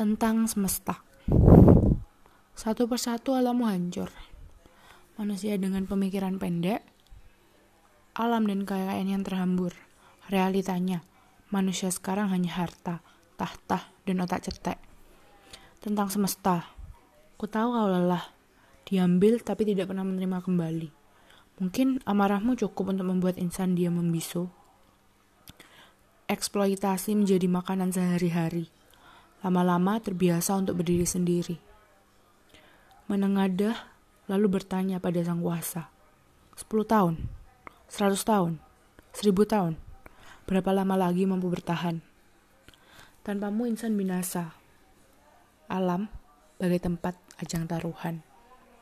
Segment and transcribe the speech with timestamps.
[0.00, 1.04] tentang semesta.
[2.56, 4.08] Satu persatu alammu hancur.
[5.20, 6.80] Manusia dengan pemikiran pendek,
[8.16, 9.76] alam dan kekayaan yang terhambur.
[10.32, 11.04] Realitanya,
[11.52, 13.04] manusia sekarang hanya harta,
[13.36, 14.80] tahta, dan otak cetek.
[15.84, 16.64] Tentang semesta,
[17.36, 18.24] ku tahu kau lelah,
[18.88, 20.88] diambil tapi tidak pernah menerima kembali.
[21.60, 24.48] Mungkin amarahmu cukup untuk membuat insan dia membisu.
[26.24, 28.79] Eksploitasi menjadi makanan sehari-hari
[29.40, 31.56] lama-lama terbiasa untuk berdiri sendiri.
[33.08, 33.74] Menengadah,
[34.30, 35.90] lalu bertanya pada sang kuasa.
[36.54, 37.14] Sepuluh tahun,
[37.90, 38.60] seratus tahun,
[39.10, 39.80] seribu tahun,
[40.46, 42.04] berapa lama lagi mampu bertahan?
[43.26, 44.56] Tanpamu insan binasa.
[45.68, 46.08] Alam
[46.60, 48.29] bagai tempat ajang taruhan.